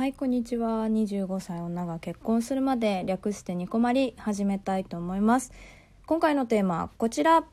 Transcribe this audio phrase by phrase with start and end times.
[0.00, 0.86] はいこんにちは。
[0.86, 5.52] 25歳女が結婚するまで略してニコマリ始めたいと思います。
[6.06, 7.44] 今回のテーマはこちら。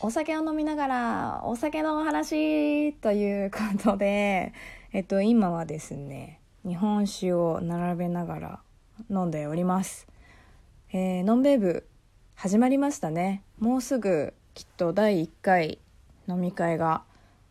[0.00, 4.52] お酒を飲みながらお酒のお話ということで
[4.92, 8.60] えっと今はですね日本酒を並べながら
[9.08, 10.08] 飲んでおります。
[10.92, 11.86] えー、ノンベーブ
[12.34, 13.44] 始まりましたね。
[13.60, 15.78] もうすぐきっと第1回
[16.26, 17.04] 飲み会が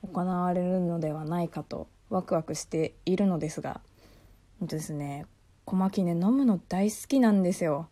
[0.05, 3.81] 行われるのではないかとワクワクしているのですが
[4.61, 5.25] ですね
[5.65, 7.89] 小牧ね飲むの大好きなんですよ。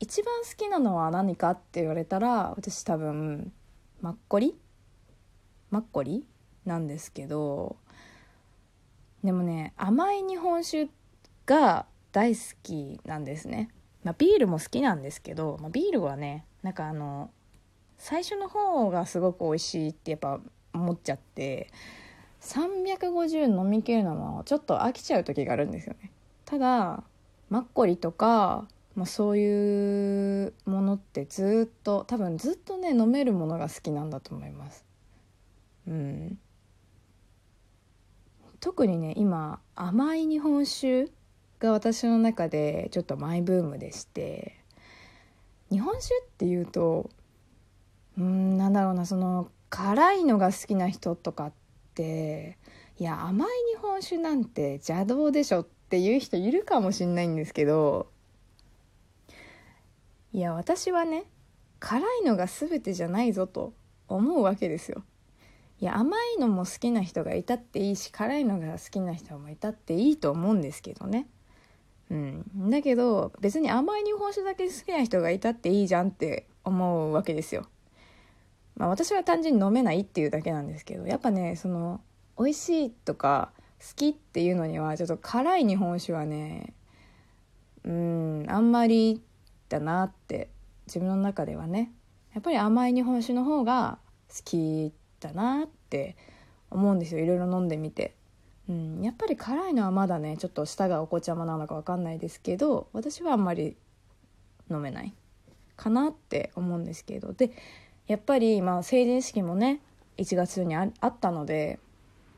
[0.00, 3.52] 一番好きなのは何かって言われたら私多分
[4.00, 4.56] マッコリ？
[5.70, 6.26] マッコリ
[6.64, 7.76] なんですけど
[9.22, 10.90] でもね甘い日本酒
[11.46, 13.70] が大好きなんですね、
[14.04, 17.30] まあ、ビールも好きなんですけど、まあ、ビールはねなんかあの
[17.96, 20.40] 最初の方がすごく美味しいってやっぱ
[20.74, 21.70] 思っちゃって
[22.42, 26.10] 350飲み切るのもちょっと飽きちゃう時があるんですよね。
[26.44, 27.04] ただ
[27.48, 34.84] マッコリとか、まあ、そういうものってずっと多分ずっとね飲めるものが好きなんだと思います。
[35.86, 36.38] うん。
[38.60, 41.08] 特にね今甘い日本酒
[41.58, 44.60] が私の中でちょっとマイブームでして
[45.70, 47.10] 日本酒っていうと
[48.18, 51.52] うんなんだろうなその辛いのが好きな人とかっ
[51.94, 52.58] て
[52.98, 58.08] いや甘い日本酒なんて邪道でしょっていう人いるかもしんないんですけど
[60.32, 61.24] いや私はね
[61.78, 63.74] 辛いのが全てじゃないぞと
[64.08, 65.02] 思うわけですよ。
[65.80, 71.26] いや甘いのも好きな人がいたっていいし辛いのが好きな人もいたっていいと思うんですけどね。
[72.08, 77.66] うん、だけど別に甘い日本酒だけ好きな人がいたっていいじゃんって思うわけですよ。
[78.76, 82.00] まあ、私は単純に飲めないっていうだけなんですけどやっぱねその
[82.38, 86.72] 美味しいとか好きっていうのにはちょっと辛い日本酒はね
[87.84, 89.20] うんあんまり
[89.68, 90.48] だなって
[90.86, 91.92] 自分の中ではね。
[92.34, 93.98] やっぱり甘い日本酒の方が
[94.28, 96.16] 好きだなって
[96.70, 97.22] 思うんですよ。
[97.22, 98.14] いろいろ飲んでみて。
[98.68, 103.76] うん、やっぱり辛いのはまだねちょっと舌がお子ちゃまなのか分かんないですけど私はあんまり
[104.70, 105.12] 飲めない
[105.76, 107.32] かなって思うんですけど。
[107.32, 107.50] で
[108.06, 109.80] やっぱりまあ成人式もね
[110.18, 111.78] 1月にあったので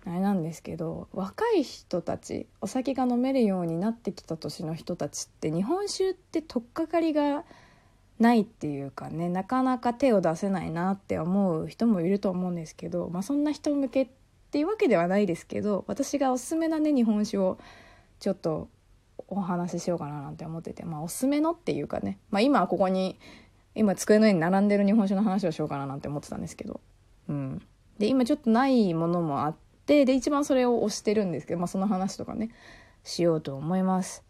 [0.06, 7.44] あれなんですけど若い人たちお酒が飲めるようになってきた年の人たちって日本酒って取っかかりが
[8.18, 14.08] ないっていうかねなかなか手を出せないなって思う人もいると思うんですけど、まあ、そんな人向けっ
[14.50, 17.58] ていうわけではないですけど私がおすすめなね日本酒を
[18.20, 18.68] ちょっと
[19.28, 23.18] お話ししようかななんて思っててまあおすすめのっていうかね、まあ、今ここに
[23.74, 26.80] 今机の上に並んでる日本酒の話をしようかななんて思ってたんですけど、
[27.28, 27.62] うん、
[27.98, 32.50] で今ちょっとないものもあってで一番それを推してるんですけど、まあ、その話とかね
[33.02, 34.24] しようと思います。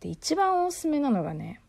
[0.00, 1.60] で一番おすすめなのがね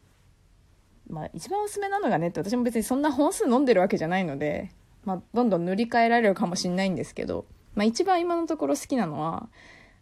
[1.10, 4.72] まあ一番おすすめなのがねって私も別にそんな本数飲んでるわけじゃないので、
[5.04, 9.50] まあ、どんどん塗り替えられるかもしんないんですけど、まあ、一番今のところ好きなのは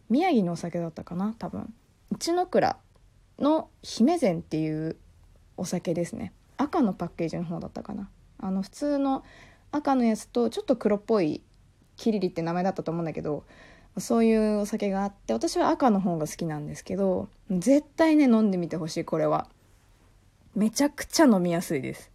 [0.10, 1.74] 宮城のお酒だったかな多分。
[2.12, 2.78] 一ノ倉
[3.40, 4.98] の姫膳っていう
[5.58, 6.32] お酒ですね。
[6.64, 8.10] 赤のパッケージの方だったかな。
[8.40, 9.24] あの普通の
[9.72, 11.42] 赤のやつとちょっと黒っぽい
[11.96, 13.44] キリリって名前だったと思うんだけど
[13.98, 19.48] そういうお酒があって私は赤の方が好きなんですけど絶対ね飲んでみてほしいこれは。
[20.56, 22.12] めちゃくちゃ飲みやすいです。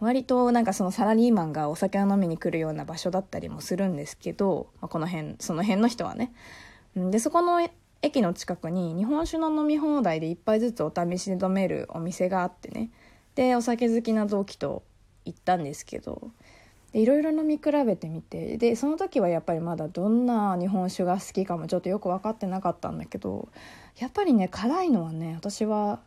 [0.00, 6.32] 割となんかそのサラリーマンがお酒を飲みに来るような場所だったりもするんですけど、まあ、この辺その辺の人はね。
[6.96, 7.66] でそこの
[8.02, 12.90] 駅の近くに日本酒の飲み放題で1杯ずつお試しで飲めるお店があってね。
[13.36, 14.82] でお酒好きな同期と
[15.24, 16.30] 行ったんですけど
[16.92, 23.48] いろいろ飲み比べてみてでその時はやっぱりまだどんな日本酒が好きかもちょっとよく分かってなかったんだけど
[23.98, 26.00] やっぱりね辛いのはね私は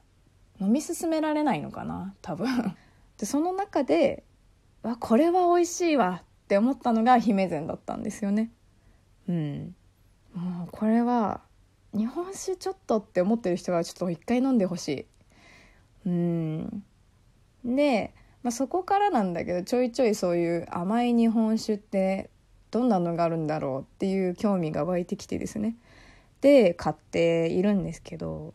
[0.59, 2.47] 飲み進められないのかな多分。
[3.17, 4.23] でその中で
[4.81, 8.51] わこれは美味しいわって思ったのが姫膳だったんですよね。
[9.27, 9.75] うん。
[10.33, 11.41] もうこれは
[11.93, 15.05] 日本酒ちょっとって思ってる人はちょっと一回飲んでほしい。
[16.07, 16.83] うん。
[17.79, 22.29] で、まあ、そこからなんだけどちょいちょいそういう甘い日本酒って
[22.71, 25.77] どんなのがあるんだろうっていう興味が湧いてきてですね。
[26.41, 28.53] で買っているんですけど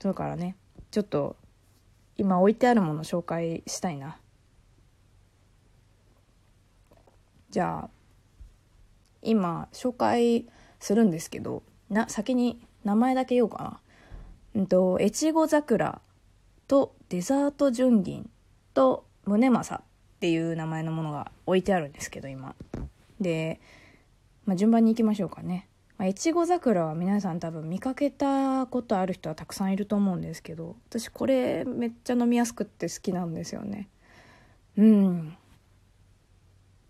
[0.00, 0.56] だからね
[0.90, 1.36] ちょっと
[2.16, 4.18] 今置いてあるもの紹介したいな。
[7.50, 7.90] じゃあ
[9.22, 10.46] 今紹介
[10.80, 13.80] するんですけどな先に名前だけ言おうかな。
[14.56, 16.00] うんと越後桜。
[16.68, 18.30] とデザート純銀
[18.74, 19.80] と宗正っ
[20.20, 22.54] ていう名前のものが置いてあるんですけど今。
[23.20, 23.60] で
[24.48, 25.68] まあ、順番に行きましょうかね。
[25.98, 33.88] まあ、いちご桜は皆さん多分見かけたことある人はたくさんいると思うんですけど私これめっちゃ飲みやすくって好きなんですよね。
[34.78, 35.36] うん。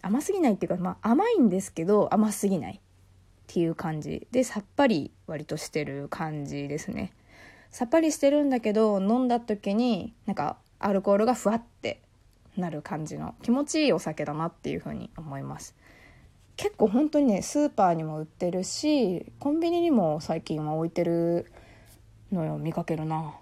[0.02, 2.80] 甘すぎないっていうか、まあ、甘いんですけど甘すぎないっ
[3.48, 4.28] ていう感じ。
[4.30, 7.12] でさっぱり割としてる感じですね。
[7.70, 12.02] さっぱりしてるんだけど飲んだ時になんかアルコールがふわって
[12.56, 15.76] なる感じの気持ちいいお酒だなっていうふうに思います。
[16.56, 21.52] 結構本当にねスーパーにも売ってるしコンビニにも最近は置いてる
[22.32, 23.34] のよ見かけるな。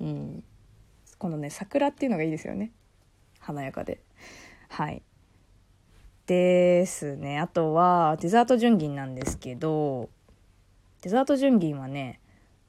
[0.00, 0.44] うん。
[1.18, 2.72] このね桜っていうのがいいですよね。
[3.40, 4.00] 華やかで。
[4.68, 5.02] はい。
[6.26, 7.40] ですね。
[7.40, 10.08] あとはデザート純銀なんですけど
[11.02, 12.20] デザート純銀はね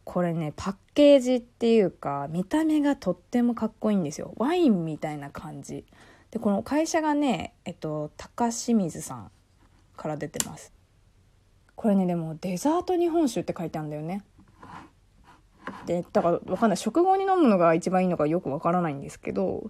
[0.04, 4.34] これねパッケージっていうか見た目がとってもかっこいいんですよ。
[4.38, 5.86] ワインみたいな感じ。
[6.32, 9.32] でこの会社がねえっと高清水さん
[9.96, 10.74] から出てます。
[11.76, 14.24] これねでもデザート日本酒って書いてあるんだよね。
[15.86, 16.78] でだからわかんない。
[16.78, 19.70] 食後に飲むのが一番いいのかよくわからないんですけど。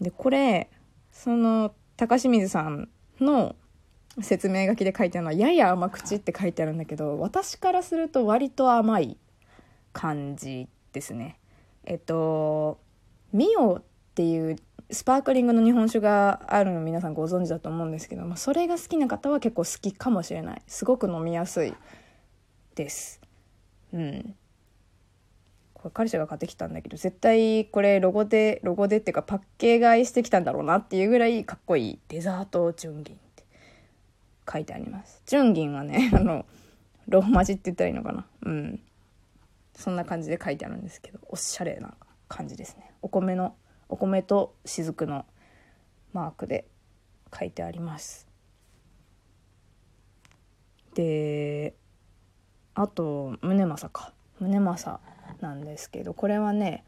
[0.00, 0.70] でこれ
[1.12, 2.88] その高清水さん
[3.20, 3.54] の
[4.20, 9.16] 説明書きで書いてあるのはやや甘口って書いてあるんだけど私からすると割と甘い
[9.92, 11.38] 感じですね。
[11.84, 12.78] えっと
[13.32, 13.82] ミオっ
[14.14, 14.56] ていう
[14.90, 20.62] スパークリングの日本酒があるの皆さんご存知だと思うんですけど、まあ、それが好きな方は結構好きかもしれない。
[20.66, 21.72] すごく飲みやすい
[22.74, 23.20] です。
[23.94, 24.34] うん。
[25.72, 31.98] これ彼氏が買ってきたんだけど絶対これロゴでロゴでっていうかパッケー買いしてきたんだろうなっていうぐらいかっこいい。
[32.08, 33.18] デザート純銀
[34.50, 35.22] 書いてあります。
[35.26, 36.46] 純銀はね あの
[37.08, 38.26] ローマ字って言ったらいいのかな。
[38.42, 38.80] うん。
[39.74, 41.94] そんな感じで書いてあるんですけどおしゃれな
[42.28, 42.92] 感じですね。
[43.02, 43.56] お米の
[43.88, 45.26] お米と雫の
[46.12, 46.68] マークで
[47.36, 48.28] 書いてあります。
[50.94, 51.74] で
[52.74, 54.12] あと宗正か。
[54.40, 55.00] 宗正
[55.40, 56.84] なんですけどこれはね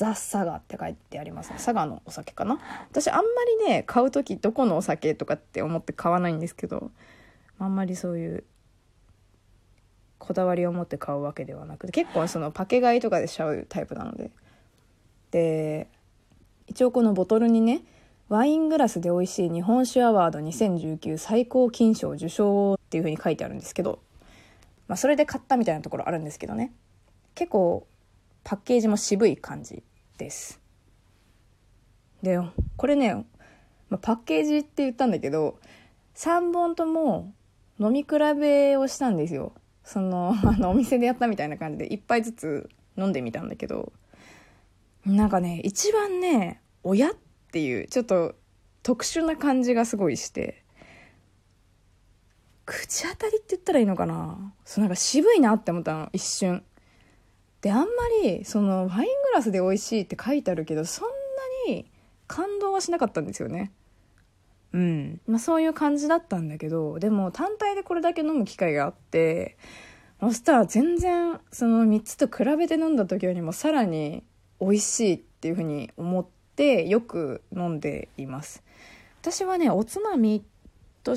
[0.00, 1.56] ザ・サガって書いてありますね。
[1.56, 2.58] 佐賀のお酒かな？
[2.90, 3.22] 私あんま
[3.66, 6.90] りね買う時どこのお酒とかって思って買わないんですけど
[7.58, 8.44] あんまりそういう
[10.16, 14.30] こだわりを持って買うわけではなくて結構そのパケ買いとかでしちゃうタイプなので。
[15.32, 15.86] で
[16.66, 17.82] 一応このボトルにね
[18.30, 23.98] ワイングラスで美味しい日本酒アワード2019最高金賞受賞っていう風に書いてあるんですけど、
[24.88, 26.72] まあ、それで買ったみたいなところあるんですけどね。
[27.34, 27.86] 結構
[28.42, 29.82] パッケージも渋い感じ。
[30.20, 30.60] です。
[32.22, 32.38] で
[32.76, 33.14] これね、
[33.88, 35.58] まあ、パッケージって言ったんだけど
[36.14, 37.32] 3本とも
[37.80, 39.54] 飲み比べをしたんですよ。
[39.82, 43.92] その あのお店でやったみたいな感じで1杯ずつ飲んでみたんだけど
[45.06, 47.14] なんかね一番ね親っ
[47.50, 48.34] ていうちょっと
[48.82, 50.62] 特殊な感じがすごいして
[52.66, 54.54] 口当たりって言ったらいいのかな。
[54.64, 56.62] そうなんか渋いなって思ったの一瞬。
[57.60, 57.86] であんま
[58.24, 61.08] りそのワイングラスで美味しいって書いてあるけどそん
[61.66, 61.90] なに
[62.26, 63.72] 感動はしなかったんですよね。
[64.72, 65.20] うん。
[65.26, 69.58] まあそういう感じだったんだけどでも単体でこれだけ飲む機会があって
[70.20, 74.22] そしたら全然その3つと比べて飲んだ時よりもさらに
[74.60, 76.26] 美味しいっていうふうに思っ
[76.56, 78.62] てよく飲んでいます。
[79.22, 80.44] 私はねおつまみ
[81.02, 81.14] と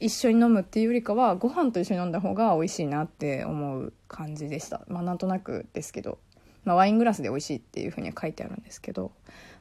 [0.00, 4.82] 一緒に飲むっていうよりかはご飯と一緒に飲んだ方が美味しいなって思う感じでした。
[4.88, 6.18] まあなんとなくですけど、
[6.64, 9.12] まあ、ワイングラスで美味しいっていうふうには書いてあるんですけど、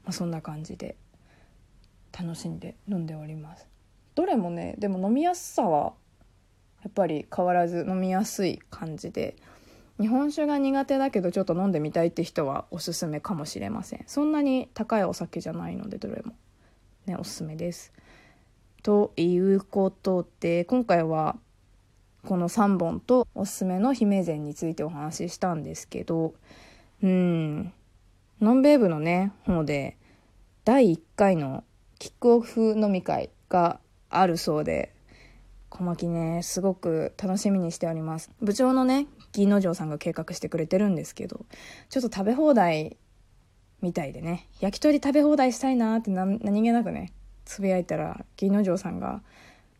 [0.03, 0.96] まあ、そんな感じで
[2.18, 3.68] 楽しんで飲んでおります。
[4.15, 5.94] どれもねでも飲みやすさは
[6.84, 9.36] やっぱり変わらず飲みやすい感じで
[10.00, 14.03] 日本酒が苦手だけどちょっと飲んでみたいって人はおすすめかもしれません。
[14.08, 16.34] そんなに高いお酒じゃないのでどれも。
[17.06, 17.92] ねおすすめです。
[18.84, 21.38] ということで今回は
[22.28, 26.34] この3本とおすすめの姫膳についてお話ししたんですけど
[27.02, 27.74] うん
[28.42, 29.98] ノンベーブのね方で
[30.66, 31.63] 第1回の
[31.98, 34.94] キックオフ飲み会があるそうで
[35.70, 38.32] 小牧ねすごく楽しみにしております。
[38.42, 41.46] 部長のね義之丞さんが計画してくれてるんですけど
[41.90, 42.98] ちょっと食べ放題
[43.82, 47.13] みたいでね焼き鳥食べ放題したいなって何気なくね
[47.46, 49.22] つぶやいたら義之丞さんが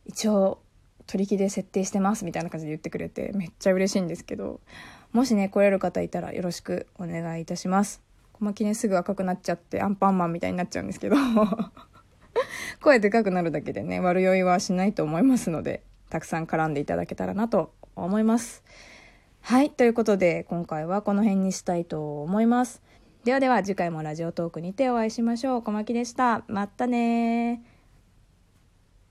[0.06, 0.60] 一応
[1.08, 4.62] 取り木で設定してますみたいな感じで言ってくれてめっちゃ嬉しいんですけど
[5.12, 8.02] もしね来れる方いたらよろしくお願いいたします。
[8.34, 11.16] 小牧ねすぐ赤くなっちゃってアンパンマンみたいになっちゃうんですけど
[12.82, 18.64] 声でかくなるだけでね悪酔いはしないと思いますのでたくさん絡んでいただけたらなと思います。
[19.42, 22.82] はいということで今回はこの辺にしたいと思います。
[23.24, 25.62] ではでは次回もラジオトークにてお会いしましょう。
[25.64, 26.44] 小牧でした。
[26.48, 27.73] またね